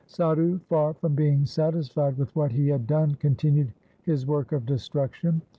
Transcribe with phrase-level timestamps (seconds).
[0.07, 3.71] Sadhu far from being satisfied with what he had done continued
[4.03, 5.43] his work of destruction.